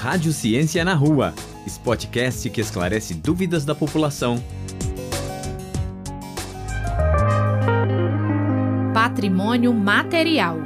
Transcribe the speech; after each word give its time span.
Rádio 0.00 0.32
Ciência 0.32 0.82
na 0.82 0.94
Rua, 0.94 1.34
esse 1.66 1.78
podcast 1.78 2.48
que 2.48 2.58
esclarece 2.58 3.12
dúvidas 3.12 3.66
da 3.66 3.74
população. 3.74 4.42
Patrimônio 8.94 9.74
material. 9.74 10.56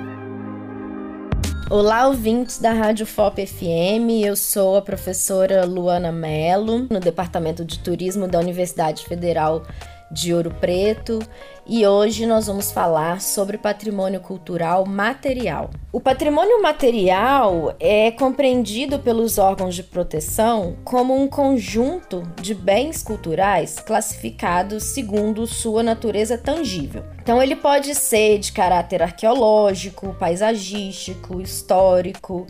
Olá, 1.68 2.06
ouvintes 2.06 2.58
da 2.58 2.72
Rádio 2.72 3.04
FOP 3.06 3.44
FM. 3.44 4.22
Eu 4.24 4.36
sou 4.36 4.76
a 4.76 4.82
professora 4.82 5.64
Luana 5.64 6.12
Mello, 6.12 6.86
no 6.88 7.00
Departamento 7.00 7.64
de 7.64 7.80
Turismo 7.80 8.28
da 8.28 8.38
Universidade 8.38 9.04
Federal 9.04 9.66
de 10.14 10.32
Ouro 10.32 10.50
Preto 10.60 11.18
e 11.66 11.84
hoje 11.86 12.24
nós 12.24 12.46
vamos 12.46 12.70
falar 12.70 13.20
sobre 13.20 13.58
patrimônio 13.58 14.20
cultural 14.20 14.86
material. 14.86 15.70
O 15.92 16.00
patrimônio 16.00 16.62
material 16.62 17.74
é 17.80 18.12
compreendido 18.12 19.00
pelos 19.00 19.38
órgãos 19.38 19.74
de 19.74 19.82
proteção 19.82 20.76
como 20.84 21.20
um 21.20 21.26
conjunto 21.26 22.22
de 22.40 22.54
bens 22.54 23.02
culturais 23.02 23.80
classificados 23.80 24.84
segundo 24.84 25.46
sua 25.46 25.82
natureza 25.82 26.38
tangível. 26.38 27.02
Então, 27.20 27.42
ele 27.42 27.56
pode 27.56 27.94
ser 27.94 28.38
de 28.38 28.52
caráter 28.52 29.02
arqueológico, 29.02 30.14
paisagístico, 30.14 31.40
histórico, 31.40 32.46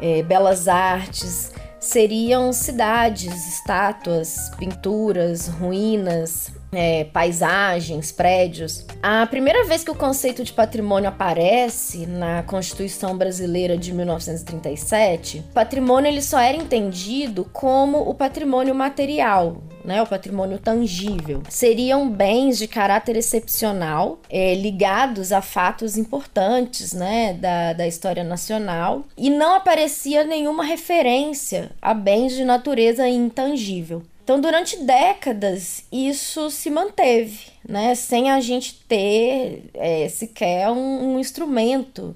é, 0.00 0.22
belas 0.22 0.66
artes 0.66 1.52
seriam 1.82 2.52
cidades, 2.52 3.54
estátuas, 3.54 4.50
pinturas, 4.56 5.48
ruínas, 5.48 6.52
é, 6.72 7.04
paisagens, 7.04 8.10
prédios. 8.10 8.86
A 9.02 9.26
primeira 9.26 9.64
vez 9.64 9.84
que 9.84 9.90
o 9.90 9.94
conceito 9.94 10.42
de 10.42 10.52
patrimônio 10.52 11.08
aparece 11.08 12.06
na 12.06 12.42
Constituição 12.42 13.16
Brasileira 13.16 13.76
de 13.76 13.92
1937, 13.92 15.44
patrimônio 15.52 16.08
ele 16.08 16.22
só 16.22 16.40
era 16.40 16.56
entendido 16.56 17.44
como 17.52 17.98
o 17.98 18.14
patrimônio 18.14 18.74
material, 18.74 19.62
né, 19.84 20.00
o 20.00 20.06
patrimônio 20.06 20.58
tangível. 20.58 21.42
Seriam 21.48 22.08
bens 22.08 22.56
de 22.56 22.66
caráter 22.66 23.16
excepcional, 23.16 24.20
é, 24.30 24.54
ligados 24.54 25.32
a 25.32 25.42
fatos 25.42 25.96
importantes 25.98 26.92
né, 26.92 27.34
da, 27.34 27.72
da 27.72 27.86
história 27.86 28.24
nacional, 28.24 29.04
e 29.16 29.28
não 29.28 29.54
aparecia 29.54 30.24
nenhuma 30.24 30.64
referência 30.64 31.70
a 31.82 31.92
bens 31.92 32.34
de 32.34 32.44
natureza 32.44 33.06
intangível. 33.08 34.02
Então, 34.22 34.40
durante 34.40 34.76
décadas, 34.76 35.84
isso 35.90 36.48
se 36.50 36.70
manteve, 36.70 37.40
né? 37.68 37.94
Sem 37.94 38.30
a 38.30 38.40
gente 38.40 38.74
ter 38.86 39.64
é, 39.74 40.08
sequer 40.08 40.70
um, 40.70 41.14
um 41.14 41.18
instrumento 41.18 42.14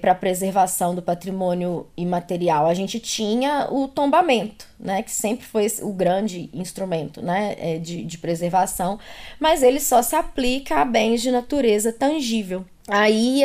para 0.00 0.14
preservação 0.14 0.94
do 0.94 1.02
patrimônio 1.02 1.86
imaterial. 1.96 2.66
A 2.66 2.74
gente 2.74 3.00
tinha 3.00 3.68
o 3.70 3.88
tombamento, 3.88 4.66
né, 4.78 5.02
que 5.02 5.10
sempre 5.10 5.44
foi 5.44 5.66
o 5.82 5.92
grande 5.92 6.48
instrumento 6.52 7.20
né, 7.20 7.56
é, 7.58 7.78
de, 7.78 8.04
de 8.04 8.18
preservação, 8.18 8.98
mas 9.40 9.62
ele 9.62 9.80
só 9.80 10.00
se 10.02 10.14
aplica 10.14 10.76
a 10.76 10.84
bens 10.84 11.20
de 11.20 11.30
natureza 11.30 11.92
tangível. 11.92 12.64
Aí, 12.90 13.42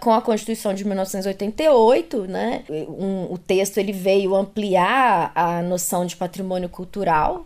com 0.00 0.10
a 0.14 0.22
Constituição 0.22 0.72
de 0.72 0.82
1988, 0.82 2.22
né, 2.22 2.64
um, 2.70 3.30
o 3.30 3.36
texto 3.36 3.76
ele 3.76 3.92
veio 3.92 4.34
ampliar 4.34 5.30
a 5.34 5.60
noção 5.60 6.06
de 6.06 6.16
patrimônio 6.16 6.70
cultural 6.70 7.44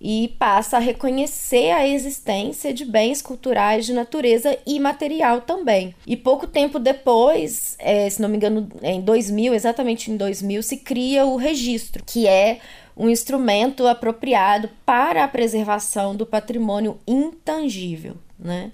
e 0.00 0.34
passa 0.38 0.76
a 0.76 0.80
reconhecer 0.80 1.70
a 1.70 1.86
existência 1.86 2.72
de 2.72 2.84
bens 2.84 3.22
culturais 3.22 3.86
de 3.86 3.92
natureza 3.92 4.56
imaterial 4.66 5.40
também. 5.40 5.94
E 6.06 6.16
pouco 6.16 6.46
tempo 6.46 6.78
depois, 6.78 7.76
é, 7.78 8.08
se 8.08 8.20
não 8.20 8.28
me 8.28 8.36
engano, 8.36 8.68
em 8.82 9.00
2000, 9.00 9.54
exatamente 9.54 10.10
em 10.10 10.16
2000, 10.16 10.62
se 10.62 10.76
cria 10.76 11.24
o 11.24 11.36
registro, 11.36 12.02
que 12.04 12.26
é 12.26 12.60
um 12.96 13.08
instrumento 13.08 13.86
apropriado 13.86 14.70
para 14.84 15.24
a 15.24 15.28
preservação 15.28 16.16
do 16.16 16.24
patrimônio 16.24 16.98
intangível, 17.06 18.16
né? 18.38 18.72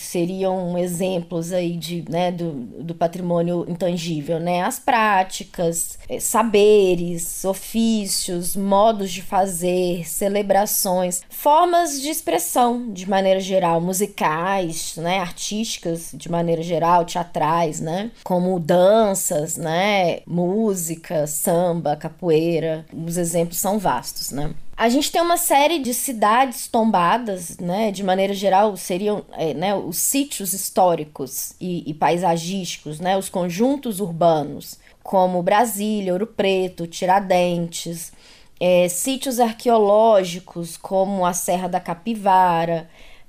Seriam 0.00 0.76
exemplos 0.78 1.52
aí 1.52 1.76
de, 1.76 2.04
né, 2.08 2.30
do, 2.30 2.52
do 2.52 2.94
patrimônio 2.94 3.64
intangível, 3.68 4.38
né? 4.38 4.62
As 4.62 4.78
práticas, 4.78 5.98
eh, 6.08 6.20
saberes, 6.20 7.44
ofícios, 7.44 8.56
modos 8.56 9.10
de 9.10 9.22
fazer, 9.22 10.08
celebrações, 10.08 11.22
formas 11.28 12.00
de 12.00 12.08
expressão 12.08 12.92
de 12.92 13.08
maneira 13.08 13.40
geral, 13.40 13.80
musicais, 13.80 14.96
né, 14.96 15.18
artísticas 15.18 16.10
de 16.14 16.30
maneira 16.30 16.62
geral, 16.62 17.04
teatrais, 17.04 17.80
né, 17.80 18.10
como 18.24 18.58
danças, 18.58 19.56
né, 19.56 20.20
música, 20.26 21.26
samba, 21.26 21.96
capoeira. 21.96 22.84
Os 22.92 23.16
exemplos 23.16 23.58
são 23.58 23.78
vastos, 23.78 24.30
né? 24.30 24.54
A 24.78 24.88
gente 24.88 25.10
tem 25.10 25.20
uma 25.20 25.36
série 25.36 25.80
de 25.80 25.92
cidades 25.92 26.68
tombadas, 26.68 27.58
né? 27.58 27.90
De 27.90 28.04
maneira 28.04 28.32
geral, 28.32 28.76
seriam 28.76 29.24
é, 29.32 29.52
né, 29.52 29.74
os 29.74 29.98
sítios 29.98 30.52
históricos 30.52 31.52
e, 31.60 31.82
e 31.90 31.92
paisagísticos, 31.92 33.00
né? 33.00 33.18
Os 33.18 33.28
conjuntos 33.28 33.98
urbanos, 33.98 34.78
como 35.02 35.42
Brasília, 35.42 36.12
Ouro 36.12 36.28
Preto, 36.28 36.86
Tiradentes, 36.86 38.12
é, 38.60 38.88
sítios 38.88 39.40
arqueológicos, 39.40 40.76
como 40.76 41.26
a 41.26 41.32
Serra 41.32 41.66
da 41.66 41.80
Capivara, 41.80 42.88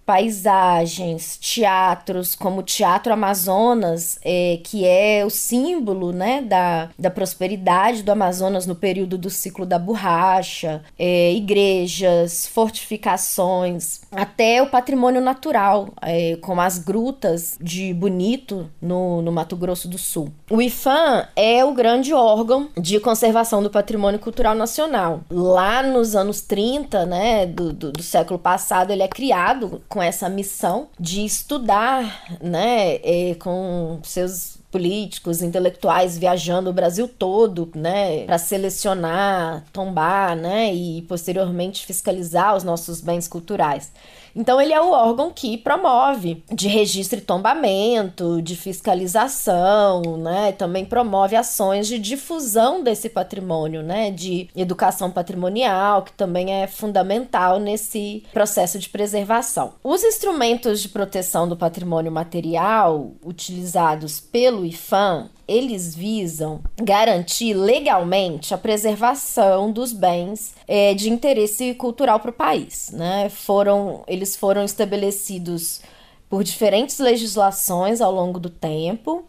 paisagens, 0.10 1.38
teatros, 1.38 2.34
como 2.34 2.62
o 2.62 2.64
Teatro 2.64 3.14
Amazonas, 3.14 4.18
é, 4.26 4.60
que 4.64 4.84
é 4.84 5.24
o 5.24 5.30
símbolo 5.30 6.12
né, 6.12 6.42
da, 6.42 6.90
da 6.98 7.12
prosperidade 7.12 8.02
do 8.02 8.12
Amazonas 8.12 8.66
no 8.66 8.74
período 8.74 9.20
do 9.20 9.30
ciclo 9.30 9.68
da 9.68 9.78
borracha, 9.78 10.82
é, 10.98 11.32
igrejas, 11.34 12.48
fortificações, 12.48 14.02
até 14.12 14.64
o 14.64 14.72
patrimônio 14.72 15.22
natural, 15.22 15.90
é, 16.02 16.40
como 16.42 16.60
as 16.60 16.80
grutas 16.80 17.56
de 17.62 17.94
Bonito, 17.94 18.68
no, 18.82 19.22
no 19.22 19.32
Mato 19.32 19.56
Grosso 19.56 19.88
do 19.88 20.00
Sul. 20.00 20.34
O 20.50 20.60
IFAM 20.60 21.28
é 21.36 21.64
o 21.64 21.72
grande 21.72 22.16
órgão 22.16 22.70
de 22.76 23.00
conservação 23.00 23.62
do 23.62 23.70
patrimônio 23.70 24.20
cultural 24.20 24.56
nacional. 24.56 25.22
Lá 25.30 25.84
nos 25.84 26.16
anos 26.16 26.42
30 26.42 27.06
né, 27.06 27.46
do, 27.46 27.72
do, 27.72 27.92
do 27.92 28.02
século 28.02 28.40
passado, 28.40 28.90
ele 28.90 29.04
é 29.04 29.08
criado 29.08 29.84
com 29.88 29.99
com 30.00 30.04
essa 30.04 30.30
missão 30.30 30.88
de 30.98 31.26
estudar, 31.26 32.38
né, 32.42 33.00
é, 33.04 33.36
com 33.38 34.00
seus 34.02 34.58
políticos, 34.72 35.42
intelectuais 35.42 36.18
viajando 36.18 36.70
o 36.70 36.74
Brasil 36.74 37.06
todo, 37.06 37.70
né, 37.76 38.24
para 38.24 38.38
selecionar, 38.38 39.66
tombar, 39.74 40.38
né, 40.38 40.74
e 40.74 41.02
posteriormente 41.02 41.86
fiscalizar 41.86 42.56
os 42.56 42.64
nossos 42.64 43.02
bens 43.02 43.28
culturais. 43.28 43.92
Então, 44.36 44.60
ele 44.62 44.74
é 44.74 44.82
o 44.82 44.92
órgão 44.92 45.32
que 45.32 45.58
promove 45.58 46.44
de 46.52 46.68
registro 46.68 47.20
e 47.20 47.22
tombamento, 47.22 48.42
de 48.42 48.56
fiscalização, 48.56 50.02
né? 50.18 50.52
Também 50.52 50.86
promove 50.86 51.36
ações 51.36 51.88
de 51.88 52.00
difusão 52.00 52.84
desse 52.84 53.10
patrimônio, 53.10 53.82
né? 53.82 54.12
De 54.12 54.50
educação 54.56 55.12
patrimonial, 55.12 56.04
que 56.04 56.14
também 56.14 56.54
é 56.54 56.68
fundamental 56.68 57.60
nesse 57.60 58.24
processo 58.34 58.80
de 58.80 58.90
preservação. 58.90 59.74
Os 59.84 60.04
instrumentos 60.04 60.82
de 60.82 60.90
proteção 60.90 61.48
do 61.48 61.58
patrimônio 61.58 62.12
material 62.12 63.12
utilizados 63.24 64.20
pelo 64.20 64.66
IFAM 64.66 65.30
eles 65.50 65.96
visam 65.96 66.62
garantir 66.78 67.56
legalmente 67.56 68.54
a 68.54 68.58
preservação 68.58 69.72
dos 69.72 69.92
bens 69.92 70.54
é, 70.68 70.94
de 70.94 71.10
interesse 71.10 71.74
cultural 71.74 72.20
para 72.20 72.30
o 72.30 72.34
país. 72.34 72.92
Né? 72.94 73.30
Foram, 73.30 74.04
eles 74.08 74.36
foram 74.36 74.64
estabelecidos 74.64 75.82
por 76.30 76.44
diferentes 76.44 77.00
legislações 77.00 78.00
ao 78.00 78.14
longo 78.14 78.40
do 78.40 78.50
tempo 78.50 79.26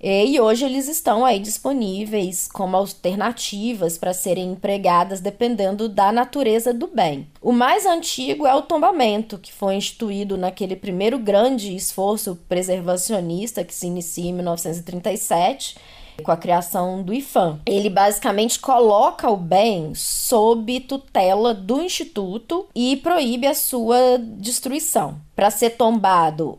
e 0.00 0.38
hoje 0.38 0.64
eles 0.64 0.88
estão 0.88 1.24
aí 1.24 1.38
disponíveis 1.38 2.48
como 2.52 2.76
alternativas 2.76 3.96
para 3.96 4.12
serem 4.12 4.52
empregadas 4.52 5.20
dependendo 5.20 5.88
da 5.88 6.12
natureza 6.12 6.72
do 6.72 6.86
bem. 6.86 7.26
O 7.40 7.50
mais 7.50 7.86
antigo 7.86 8.46
é 8.46 8.54
o 8.54 8.62
tombamento, 8.62 9.38
que 9.38 9.52
foi 9.52 9.74
instituído 9.74 10.36
naquele 10.36 10.76
primeiro 10.76 11.18
grande 11.18 11.74
esforço 11.74 12.38
preservacionista 12.48 13.64
que 13.64 13.74
se 13.74 13.86
inicia 13.86 14.28
em 14.30 14.34
1937 14.34 15.76
com 16.22 16.32
a 16.32 16.36
criação 16.36 17.02
do 17.02 17.12
IFAM. 17.12 17.60
Ele 17.66 17.90
basicamente 17.90 18.58
coloca 18.58 19.28
o 19.30 19.36
bem 19.36 19.94
sob 19.94 20.80
tutela 20.80 21.54
do 21.54 21.82
instituto 21.82 22.66
e 22.74 22.96
proíbe 22.96 23.46
a 23.46 23.54
sua 23.54 24.18
destruição. 24.18 25.20
Para 25.34 25.50
ser 25.50 25.70
tombado, 25.70 26.58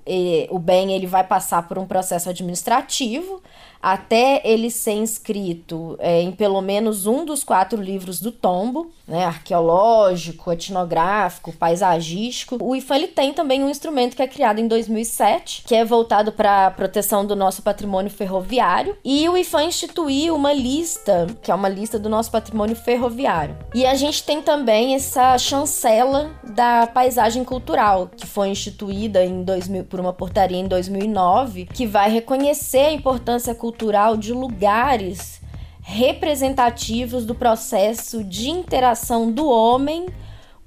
o 0.49 0.59
bem 0.59 0.93
ele 0.93 1.07
vai 1.07 1.23
passar 1.23 1.67
por 1.67 1.77
um 1.77 1.87
processo 1.87 2.29
administrativo 2.29 3.41
até 3.81 4.41
ele 4.43 4.69
ser 4.69 4.93
inscrito 4.93 5.95
é, 5.99 6.21
em 6.21 6.31
pelo 6.31 6.61
menos 6.61 7.05
um 7.05 7.25
dos 7.25 7.43
quatro 7.43 7.81
livros 7.81 8.19
do 8.19 8.31
tombo, 8.31 8.91
né, 9.07 9.25
arqueológico, 9.25 10.51
etnográfico, 10.51 11.53
paisagístico. 11.53 12.57
O 12.61 12.75
IFAM 12.75 12.95
ele 12.97 13.07
tem 13.07 13.33
também 13.33 13.63
um 13.63 13.69
instrumento 13.69 14.15
que 14.15 14.21
é 14.21 14.27
criado 14.27 14.59
em 14.59 14.67
2007, 14.67 15.63
que 15.65 15.75
é 15.75 15.85
voltado 15.85 16.31
para 16.31 16.67
a 16.67 16.71
proteção 16.71 17.25
do 17.25 17.35
nosso 17.35 17.61
patrimônio 17.61 18.11
ferroviário, 18.11 18.97
e 19.03 19.27
o 19.29 19.37
IFAM 19.37 19.63
instituiu 19.63 20.35
uma 20.35 20.51
lista, 20.51 21.27
que 21.41 21.51
é 21.51 21.55
uma 21.55 21.69
lista 21.69 21.97
do 21.97 22.09
nosso 22.09 22.31
patrimônio 22.31 22.75
ferroviário. 22.75 23.55
E 23.73 23.85
a 23.85 23.95
gente 23.95 24.23
tem 24.23 24.41
também 24.41 24.95
essa 24.95 25.37
chancela 25.37 26.31
da 26.43 26.87
paisagem 26.87 27.43
cultural, 27.43 28.09
que 28.15 28.27
foi 28.27 28.49
instituída 28.49 29.23
em 29.23 29.43
2000 29.43 29.85
por 29.85 29.99
uma 29.99 30.11
portaria 30.11 30.57
em 30.57 30.67
2009, 30.67 31.67
que 31.73 31.85
vai 31.85 32.09
reconhecer 32.09 32.87
a 32.87 32.91
importância 32.91 33.53
cultural 33.53 33.66
cultural 33.67 34.15
de 34.15 34.31
lugares 34.31 35.41
representativos 35.81 37.25
do 37.25 37.35
processo 37.35 38.23
de 38.23 38.49
interação 38.49 39.29
do 39.29 39.45
homem 39.45 40.07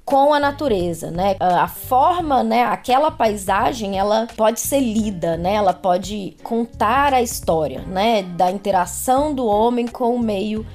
com 0.05 0.35
a 0.35 0.38
natureza, 0.38 1.11
né? 1.11 1.35
A 1.41 1.67
forma, 1.67 2.43
né, 2.43 2.62
aquela 2.64 3.11
paisagem, 3.11 3.99
ela 3.99 4.29
pode 4.37 4.61
ser 4.61 4.81
lida, 4.81 5.38
né? 5.38 5.55
Ela 5.55 5.73
pode 5.73 6.37
contar 6.43 7.14
a 7.14 7.23
história, 7.23 7.81
né, 7.87 8.23
da 8.23 8.50
interação 8.50 9.32
do 9.35 9.46
homem 9.46 9.87
com 9.87 10.14
o 10.14 10.19
meio 10.19 10.67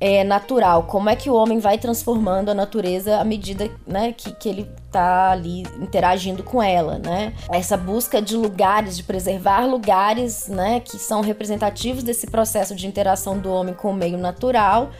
é, 0.00 0.24
natural, 0.24 0.84
como 0.84 1.10
é 1.10 1.14
que 1.14 1.28
o 1.28 1.34
homem 1.34 1.58
vai 1.58 1.76
transformando 1.76 2.48
a 2.48 2.54
natureza 2.54 3.18
à 3.18 3.24
medida 3.24 3.70
né, 3.86 4.12
que, 4.12 4.32
que 4.32 4.48
ele 4.48 4.70
está 4.86 5.30
ali 5.30 5.62
interagindo 5.78 6.42
com 6.42 6.62
ela, 6.62 6.98
né? 6.98 7.34
Essa 7.50 7.76
busca 7.76 8.20
de 8.20 8.34
lugares, 8.34 8.96
de 8.96 9.04
preservar 9.04 9.66
lugares, 9.66 10.48
né, 10.48 10.80
que 10.80 10.98
são 10.98 11.20
representativos 11.20 12.02
desse 12.02 12.26
processo 12.26 12.74
de 12.74 12.86
interação 12.86 13.38
do 13.38 13.52
homem 13.52 13.74
com 13.74 13.90
o 13.90 13.94
meio 13.94 14.18
natural 14.18 14.90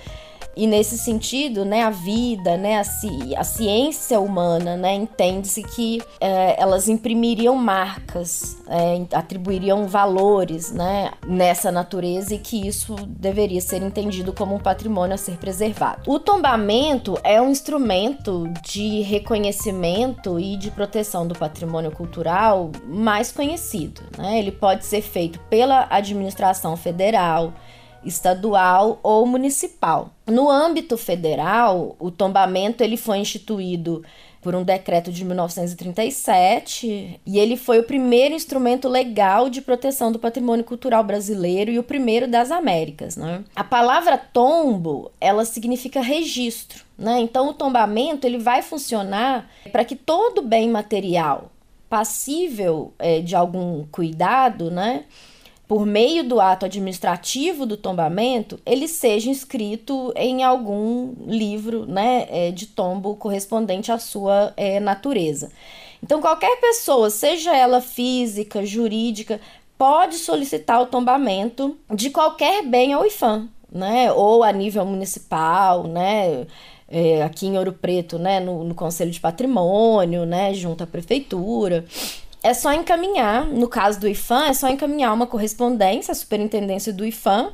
e 0.61 0.67
nesse 0.67 0.99
sentido, 0.99 1.65
né, 1.65 1.85
a 1.85 1.89
vida, 1.89 2.55
né, 2.59 2.79
a, 2.79 2.85
ci 2.85 3.35
a 3.35 3.43
ciência 3.43 4.21
humana, 4.21 4.77
né, 4.77 4.93
entende-se 4.93 5.63
que 5.63 6.03
é, 6.21 6.61
elas 6.61 6.87
imprimiriam 6.87 7.57
marcas, 7.57 8.59
é, 8.69 9.17
atribuiriam 9.17 9.87
valores, 9.87 10.71
né, 10.71 11.13
nessa 11.27 11.73
natureza 11.73 12.35
e 12.35 12.39
que 12.39 12.69
isso 12.69 12.95
deveria 13.07 13.63
ser 13.63 13.83
entendido 13.83 14.35
como 14.35 14.55
um 14.55 14.59
patrimônio 14.59 15.15
a 15.15 15.17
ser 15.17 15.39
preservado. 15.39 16.03
O 16.07 16.19
tombamento 16.19 17.19
é 17.25 17.41
um 17.41 17.49
instrumento 17.49 18.47
de 18.63 19.01
reconhecimento 19.01 20.39
e 20.39 20.59
de 20.59 20.71
proteção 20.71 21.27
do 21.27 21.35
patrimônio 21.35 21.91
cultural 21.91 22.71
mais 22.87 23.33
conhecido, 23.33 24.03
né? 24.19 24.39
Ele 24.39 24.53
pode 24.53 24.85
ser 24.85 25.01
feito 25.01 25.39
pela 25.49 25.87
administração 25.89 26.77
federal, 26.77 27.55
estadual 28.05 28.99
ou 29.03 29.27
municipal. 29.27 30.11
No 30.27 30.51
âmbito 30.51 30.97
federal, 30.97 31.97
o 31.99 32.11
tombamento 32.11 32.83
ele 32.83 32.97
foi 32.97 33.19
instituído 33.19 34.03
por 34.41 34.55
um 34.55 34.63
decreto 34.63 35.13
de 35.13 35.25
1937 35.25 37.21
e 37.27 37.39
ele 37.39 37.57
foi 37.57 37.79
o 37.79 37.83
primeiro 37.83 38.35
instrumento 38.35 38.89
legal 38.89 39.51
de 39.51 39.61
proteção 39.61 40.11
do 40.11 40.19
patrimônio 40.19 40.65
cultural 40.65 41.05
brasileiro 41.05 41.71
e 41.71 41.79
o 41.79 41.83
primeiro 41.83 42.27
das 42.27 42.51
Américas. 42.51 43.17
Né? 43.17 43.45
A 43.55 43.63
palavra 43.63 44.17
tombo 44.17 45.11
ela 45.21 45.45
significa 45.45 46.01
registro, 46.01 46.85
né? 46.97 47.21
Então 47.21 47.49
o 47.49 47.55
tombamento 47.55 48.27
ele 48.27 48.39
vai 48.39 48.63
funcionar 48.63 49.51
para 49.71 49.85
que 49.85 49.95
todo 49.95 50.41
bem 50.41 50.71
material 50.71 51.51
passível 51.91 52.95
é, 52.99 53.21
de 53.21 53.35
algum 53.35 53.85
cuidado, 53.91 54.71
né? 54.71 55.05
Por 55.71 55.87
meio 55.87 56.25
do 56.25 56.41
ato 56.41 56.67
administrativo 56.67 57.65
do 57.65 57.77
tombamento, 57.77 58.59
ele 58.67 58.89
seja 58.89 59.31
inscrito 59.31 60.13
em 60.17 60.43
algum 60.43 61.15
livro 61.29 61.87
né, 61.87 62.27
é, 62.29 62.51
de 62.51 62.67
tombo 62.67 63.15
correspondente 63.15 63.93
à 63.93 63.97
sua 63.97 64.53
é, 64.57 64.81
natureza. 64.81 65.49
Então, 66.03 66.21
qualquer 66.21 66.61
pessoa, 66.61 67.09
seja 67.09 67.57
ela 67.57 67.81
física, 67.81 68.67
jurídica, 68.67 69.41
pode 69.79 70.17
solicitar 70.17 70.83
o 70.83 70.87
tombamento 70.87 71.79
de 71.95 72.11
qualquer 72.11 72.67
bem 72.67 72.93
ao 72.93 73.07
IFAM, 73.07 73.49
né? 73.71 74.13
Ou 74.13 74.43
a 74.43 74.51
nível 74.51 74.85
municipal, 74.85 75.85
né? 75.85 76.49
É, 76.89 77.23
aqui 77.23 77.47
em 77.47 77.57
Ouro 77.57 77.75
Preto, 77.75 78.19
né? 78.19 78.41
No, 78.41 78.65
no 78.65 78.75
Conselho 78.75 79.13
de 79.13 79.21
Patrimônio, 79.21 80.27
né? 80.27 80.53
Junto 80.53 80.83
à 80.83 80.87
prefeitura 80.89 81.85
é 82.43 82.55
só 82.55 82.73
encaminhar, 82.73 83.45
no 83.47 83.69
caso 83.69 84.01
do 84.01 84.09
IFAM, 84.09 84.47
é 84.47 84.53
só 84.53 84.69
encaminhar 84.69 85.13
uma 85.13 85.27
correspondência 85.27 86.13
à 86.13 86.15
superintendência 86.15 86.93
do 86.93 87.05
IFAM, 87.05 87.53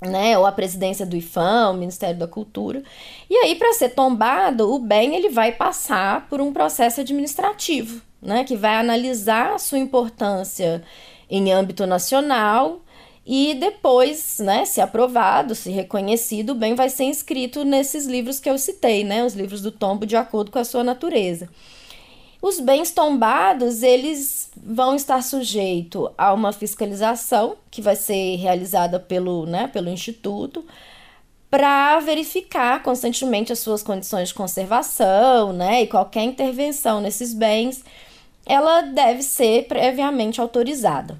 né, 0.00 0.38
ou 0.38 0.46
a 0.46 0.52
presidência 0.52 1.04
do 1.04 1.16
IFAM, 1.16 1.70
o 1.70 1.74
Ministério 1.74 2.16
da 2.16 2.28
Cultura. 2.28 2.82
E 3.28 3.36
aí, 3.36 3.56
para 3.56 3.72
ser 3.72 3.90
tombado, 3.90 4.72
o 4.72 4.78
bem 4.78 5.16
ele 5.16 5.28
vai 5.28 5.52
passar 5.52 6.28
por 6.28 6.40
um 6.40 6.52
processo 6.52 7.00
administrativo, 7.00 8.00
né, 8.22 8.44
que 8.44 8.56
vai 8.56 8.76
analisar 8.76 9.54
a 9.54 9.58
sua 9.58 9.78
importância 9.78 10.82
em 11.28 11.52
âmbito 11.52 11.86
nacional 11.86 12.80
e 13.26 13.54
depois, 13.54 14.38
né, 14.38 14.64
se 14.64 14.80
aprovado, 14.80 15.54
se 15.54 15.70
reconhecido, 15.70 16.50
o 16.50 16.54
bem 16.54 16.74
vai 16.74 16.88
ser 16.88 17.04
inscrito 17.04 17.64
nesses 17.64 18.06
livros 18.06 18.38
que 18.38 18.48
eu 18.48 18.56
citei, 18.56 19.02
né, 19.02 19.24
os 19.24 19.34
livros 19.34 19.60
do 19.60 19.72
tombo 19.72 20.06
de 20.06 20.16
acordo 20.16 20.50
com 20.52 20.58
a 20.58 20.64
sua 20.64 20.84
natureza. 20.84 21.48
Os 22.40 22.60
bens 22.60 22.92
tombados, 22.92 23.82
eles 23.82 24.50
vão 24.56 24.94
estar 24.94 25.22
sujeitos 25.22 26.10
a 26.16 26.32
uma 26.32 26.52
fiscalização 26.52 27.56
que 27.70 27.82
vai 27.82 27.96
ser 27.96 28.36
realizada 28.36 29.00
pelo, 29.00 29.44
né, 29.44 29.68
pelo 29.68 29.88
Instituto 29.88 30.64
para 31.50 31.98
verificar 32.00 32.82
constantemente 32.82 33.52
as 33.52 33.58
suas 33.58 33.82
condições 33.82 34.28
de 34.28 34.34
conservação, 34.34 35.52
né, 35.52 35.82
e 35.82 35.86
qualquer 35.86 36.22
intervenção 36.22 37.00
nesses 37.00 37.34
bens, 37.34 37.82
ela 38.46 38.82
deve 38.82 39.22
ser 39.22 39.66
previamente 39.66 40.40
autorizada. 40.40 41.18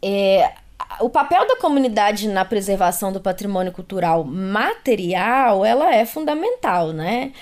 É, 0.00 0.52
o 1.00 1.08
papel 1.08 1.46
da 1.48 1.56
comunidade 1.56 2.28
na 2.28 2.44
preservação 2.44 3.12
do 3.12 3.20
patrimônio 3.20 3.72
cultural 3.72 4.22
material, 4.22 5.64
ela 5.64 5.94
é 5.94 6.06
fundamental, 6.06 6.92
né? 6.92 7.32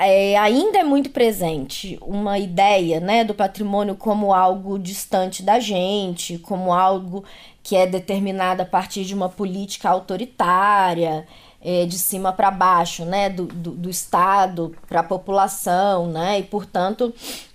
É, 0.00 0.36
ainda 0.36 0.78
é 0.78 0.84
muito 0.84 1.10
presente 1.10 1.98
uma 2.00 2.38
ideia 2.38 3.00
né, 3.00 3.22
do 3.22 3.34
patrimônio 3.34 3.94
como 3.94 4.32
algo 4.32 4.78
distante 4.78 5.42
da 5.42 5.60
gente, 5.60 6.38
como 6.38 6.72
algo 6.72 7.24
que 7.62 7.76
é 7.76 7.86
determinado 7.86 8.62
a 8.62 8.64
partir 8.64 9.04
de 9.04 9.14
uma 9.14 9.28
política 9.28 9.90
autoritária, 9.90 11.26
é, 11.62 11.84
de 11.84 11.98
cima 11.98 12.32
para 12.32 12.50
baixo, 12.50 13.04
né, 13.04 13.28
do, 13.28 13.44
do, 13.44 13.72
do 13.72 13.90
Estado 13.90 14.74
para 14.88 15.00
a 15.00 15.04
população, 15.04 16.06
né, 16.08 16.38
e 16.38 16.42
portanto 16.42 17.12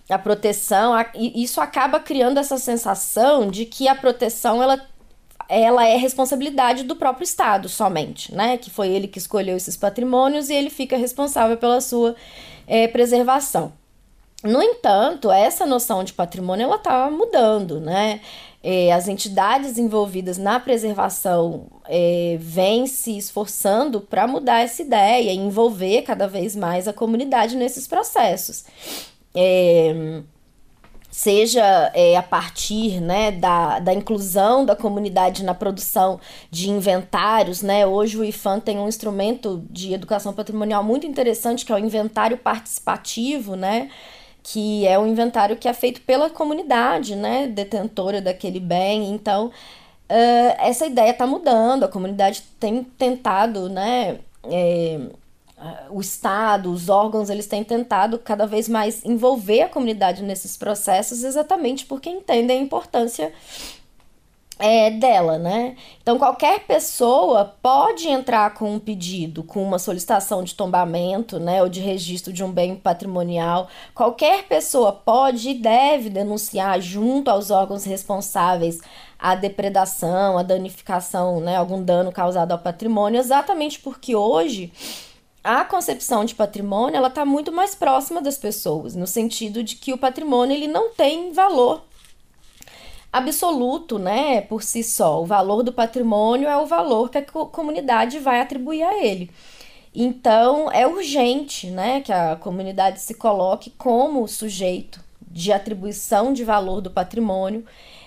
a 0.07 0.19
proteção, 0.19 0.93
isso 1.15 1.59
acaba 1.59 1.99
criando 1.99 2.39
essa 2.39 2.59
sensação 2.59 3.49
de 3.49 3.65
que 3.65 3.87
a 3.87 3.95
proteção 3.95 4.61
ela 4.61 4.79
ela 5.47 5.87
é 5.87 5.95
responsabilidade 5.95 6.83
do 6.83 6.95
próprio 6.95 7.23
Estado 7.23 7.69
somente, 7.69 8.33
né? 8.33 8.57
Que 8.57 8.69
foi 8.69 8.89
ele 8.89 9.07
que 9.07 9.17
escolheu 9.17 9.57
esses 9.57 9.77
patrimônios 9.77 10.49
e 10.49 10.53
ele 10.53 10.69
fica 10.69 10.97
responsável 10.97 11.57
pela 11.57 11.81
sua 11.81 12.15
é, 12.67 12.87
preservação. 12.87 13.73
No 14.43 14.61
entanto, 14.61 15.31
essa 15.31 15.65
noção 15.65 16.03
de 16.03 16.13
patrimônio 16.13 16.65
ela 16.65 16.75
está 16.75 17.09
mudando, 17.09 17.79
né? 17.79 18.21
É, 18.61 18.91
as 18.91 19.07
entidades 19.07 19.77
envolvidas 19.77 20.39
na 20.39 20.59
preservação 20.59 21.67
é, 21.87 22.37
vêm 22.39 22.87
se 22.87 23.15
esforçando 23.15 24.01
para 24.01 24.27
mudar 24.27 24.61
essa 24.61 24.81
ideia 24.81 25.31
e 25.31 25.37
envolver 25.37 26.01
cada 26.01 26.27
vez 26.27 26.55
mais 26.55 26.87
a 26.87 26.93
comunidade 26.93 27.55
nesses 27.55 27.87
processos. 27.87 28.65
É, 29.35 30.21
seja 31.15 31.89
é, 31.93 32.17
a 32.17 32.21
partir 32.21 32.99
né, 32.99 33.31
da, 33.31 33.79
da 33.79 33.93
inclusão 33.93 34.65
da 34.65 34.75
comunidade 34.75 35.45
na 35.45 35.53
produção 35.53 36.19
de 36.51 36.69
inventários. 36.69 37.61
Né? 37.61 37.87
Hoje 37.87 38.17
o 38.17 38.23
IFAM 38.23 38.59
tem 38.59 38.77
um 38.77 38.89
instrumento 38.89 39.63
de 39.69 39.93
educação 39.93 40.33
patrimonial 40.33 40.83
muito 40.83 41.07
interessante, 41.07 41.65
que 41.65 41.71
é 41.71 41.75
o 41.75 41.79
inventário 41.79 42.37
participativo, 42.37 43.55
né? 43.55 43.89
que 44.43 44.85
é 44.85 44.99
um 44.99 45.07
inventário 45.07 45.55
que 45.55 45.69
é 45.69 45.73
feito 45.73 46.01
pela 46.01 46.29
comunidade 46.29 47.15
né, 47.15 47.47
detentora 47.47 48.21
daquele 48.21 48.59
bem. 48.59 49.09
Então, 49.09 49.47
uh, 49.47 50.55
essa 50.59 50.85
ideia 50.85 51.11
está 51.11 51.25
mudando, 51.25 51.85
a 51.85 51.87
comunidade 51.87 52.43
tem 52.59 52.83
tentado 52.83 53.69
né, 53.69 54.19
é, 54.43 54.99
o 55.89 56.01
Estado, 56.01 56.71
os 56.71 56.89
órgãos, 56.89 57.29
eles 57.29 57.47
têm 57.47 57.63
tentado 57.63 58.19
cada 58.19 58.45
vez 58.45 58.67
mais 58.67 59.03
envolver 59.05 59.61
a 59.61 59.69
comunidade 59.69 60.21
nesses 60.21 60.57
processos, 60.57 61.23
exatamente 61.23 61.85
porque 61.85 62.09
entendem 62.09 62.59
a 62.59 62.61
importância 62.61 63.31
é, 64.57 64.89
dela, 64.89 65.37
né? 65.37 65.75
Então, 66.01 66.17
qualquer 66.17 66.61
pessoa 66.61 67.55
pode 67.61 68.07
entrar 68.07 68.53
com 68.53 68.73
um 68.73 68.79
pedido, 68.79 69.43
com 69.43 69.61
uma 69.61 69.77
solicitação 69.77 70.43
de 70.43 70.55
tombamento, 70.55 71.39
né, 71.39 71.61
ou 71.61 71.67
de 71.67 71.81
registro 71.81 72.31
de 72.31 72.43
um 72.43 72.51
bem 72.51 72.75
patrimonial. 72.75 73.67
Qualquer 73.93 74.43
pessoa 74.47 74.93
pode 74.93 75.49
e 75.49 75.53
deve 75.53 76.09
denunciar 76.09 76.79
junto 76.79 77.29
aos 77.29 77.51
órgãos 77.51 77.83
responsáveis 77.83 78.79
a 79.19 79.35
depredação, 79.35 80.37
a 80.37 80.43
danificação, 80.43 81.41
né, 81.41 81.57
algum 81.57 81.83
dano 81.83 82.11
causado 82.11 82.51
ao 82.51 82.59
patrimônio, 82.59 83.19
exatamente 83.19 83.79
porque 83.79 84.15
hoje 84.15 84.71
a 85.45 85.63
concepção 85.63 86.25
de 86.25 86.33
patrimônio 86.33 86.97
ela 86.97 87.07
está 87.07 87.23
muito 87.23 87.51
mais 87.51 87.75
próxima 87.75 88.19
das 88.19 88.35
pessoas, 88.35 88.95
no 88.95 89.05
sentido 89.05 89.63
de 89.63 89.75
que 89.75 89.93
o 89.93 89.97
patrimônio 89.97 90.55
ele 90.55 90.67
não 90.67 90.89
tem 90.89 91.31
valor 91.31 91.83
absoluto, 93.13 93.99
né, 93.99 94.41
por 94.41 94.63
si 94.63 94.83
só. 94.83 95.21
O 95.21 95.25
valor 95.25 95.61
do 95.61 95.71
patrimônio 95.71 96.49
é 96.49 96.57
o 96.57 96.65
valor 96.65 97.09
que 97.09 97.19
a 97.19 97.21
comunidade 97.21 98.19
vai 98.19 98.41
atribuir 98.41 98.83
a 98.83 99.05
ele. 99.05 99.29
Então, 99.93 100.69
é 100.71 100.85
urgente, 100.85 101.67
né, 101.67 102.01
que 102.01 102.11
a 102.11 102.35
comunidade 102.35 102.99
se 102.99 103.13
coloque 103.13 103.69
como 103.77 104.27
sujeito 104.27 104.99
de 105.21 105.53
atribuição 105.53 106.33
de 106.33 106.43
valor 106.43 106.81
do 106.81 106.89
patrimônio 106.89 107.63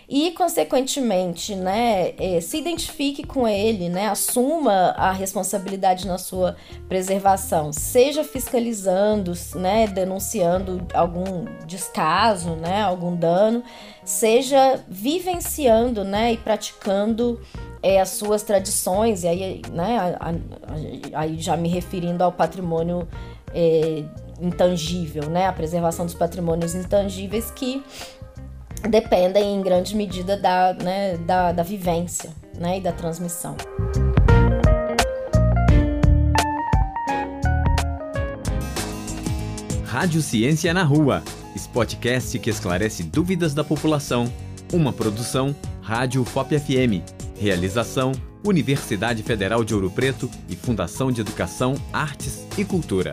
e, 0.09 0.31
consequentemente, 0.31 1.55
né, 1.55 2.15
é, 2.19 2.41
se 2.41 2.57
identifique 2.57 3.23
com 3.25 3.47
ele, 3.47 3.91
né, 3.91 4.09
assuma 4.09 4.95
a 4.97 5.12
responsabilidade 5.12 6.07
na 6.07 6.17
sua 6.17 6.57
preservação, 6.88 7.75
seja 7.75 8.25
fiscalizando, 8.25 9.33
né, 9.55 9.87
denunciando 9.87 10.81
algum 10.95 11.45
descaso, 11.67 12.53
né, 12.53 12.81
algum 12.81 13.15
dano, 13.15 13.62
seja 14.03 14.83
vivenciando, 14.88 16.03
né, 16.05 16.33
e 16.33 16.37
praticando 16.38 17.38
é, 17.83 18.00
as 18.00 18.09
suas 18.09 18.43
tradições, 18.43 19.25
e 19.25 19.29
aí, 19.29 19.62
né, 19.71 20.17
aí 21.12 21.38
já 21.38 21.55
me 21.55 21.69
referindo 21.69 22.25
ao 22.25 22.33
patrimônio 22.33 23.07
é, 23.55 24.05
intangível, 24.41 25.29
né, 25.29 25.47
a 25.47 25.53
preservação 25.53 26.07
dos 26.07 26.15
patrimônios 26.15 26.75
intangíveis 26.75 27.50
que 27.50 27.83
dependem 28.88 29.54
em 29.54 29.62
grande 29.62 29.97
medida 29.97 30.37
da, 30.37 30.75
né, 30.75 31.16
da, 31.18 31.52
da 31.52 31.62
vivência 31.62 32.30
né, 32.58 32.78
e 32.78 32.80
da 32.80 32.92
transmissão. 32.92 33.56
Rádio 39.85 40.23
Ciência 40.23 40.73
na 40.73 40.85
Rua, 40.85 41.23
podcast 41.73 42.38
que 42.38 42.50
esclarece 42.50 43.02
dúvidas 43.02 43.54
da 43.54 43.64
população. 43.64 44.32
Uma 44.73 44.92
produção 44.92 45.54
Rádio 45.80 46.25
FOP 46.25 46.58
FM. 46.58 47.02
Realização 47.38 48.12
Universidade 48.44 49.23
Federal 49.23 49.64
de 49.64 49.75
Ouro 49.75 49.90
Preto 49.90 50.30
e 50.49 50.56
Fundação 50.56 51.11
de 51.11 51.20
Educação, 51.20 51.75
Artes 51.92 52.47
e 52.56 52.64
Cultura. 52.64 53.12